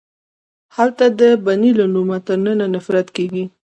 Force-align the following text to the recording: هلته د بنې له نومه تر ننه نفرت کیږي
هلته 0.75 1.05
د 1.19 1.21
بنې 1.45 1.71
له 1.79 1.85
نومه 1.93 2.17
تر 2.27 2.37
ننه 2.45 2.65
نفرت 2.75 3.07
کیږي 3.15 3.45